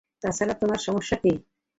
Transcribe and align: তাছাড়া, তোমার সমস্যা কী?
তাছাড়া, 0.23 0.53
তোমার 0.53 0.79
সমস্যা 0.79 1.15
কী? 1.15 1.31